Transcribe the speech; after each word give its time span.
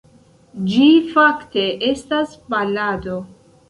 Ĝi 0.71 0.87
fakte 1.13 1.69
estas 1.93 2.37
balado. 2.53 3.25